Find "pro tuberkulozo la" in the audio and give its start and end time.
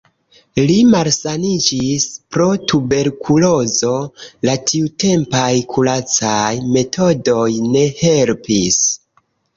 2.35-4.55